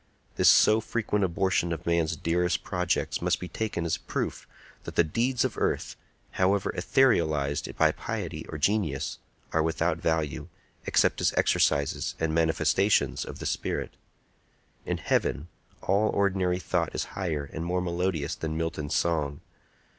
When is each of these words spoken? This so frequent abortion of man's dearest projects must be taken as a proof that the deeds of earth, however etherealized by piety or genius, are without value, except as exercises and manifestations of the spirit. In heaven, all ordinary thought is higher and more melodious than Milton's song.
This 0.35 0.49
so 0.49 0.81
frequent 0.81 1.23
abortion 1.23 1.71
of 1.71 1.85
man's 1.85 2.15
dearest 2.15 2.63
projects 2.63 3.21
must 3.21 3.39
be 3.39 3.47
taken 3.47 3.85
as 3.85 3.97
a 3.97 3.99
proof 3.99 4.47
that 4.83 4.95
the 4.95 5.03
deeds 5.03 5.45
of 5.45 5.59
earth, 5.59 5.95
however 6.31 6.71
etherealized 6.75 7.71
by 7.77 7.91
piety 7.91 8.43
or 8.49 8.57
genius, 8.57 9.19
are 9.53 9.61
without 9.61 9.99
value, 9.99 10.47
except 10.87 11.21
as 11.21 11.35
exercises 11.37 12.15
and 12.19 12.33
manifestations 12.33 13.23
of 13.25 13.37
the 13.37 13.45
spirit. 13.45 13.93
In 14.87 14.97
heaven, 14.97 15.49
all 15.83 16.09
ordinary 16.09 16.57
thought 16.57 16.95
is 16.95 17.03
higher 17.13 17.47
and 17.53 17.63
more 17.63 17.79
melodious 17.79 18.33
than 18.33 18.57
Milton's 18.57 18.95
song. 18.95 19.41